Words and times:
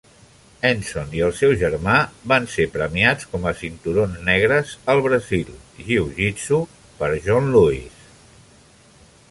Enson 0.67 1.11
i 1.17 1.19
el 1.25 1.33
seu 1.39 1.51
germà 1.63 1.97
van 2.31 2.47
ser 2.53 2.65
premiats 2.77 3.27
com 3.33 3.45
a 3.51 3.53
cinturons 3.59 4.25
negres 4.31 4.73
al 4.95 5.03
Brasil 5.09 5.53
Jiu-Jitsu 5.91 6.63
per 7.03 7.13
John 7.29 7.55
Lewis. 7.59 8.03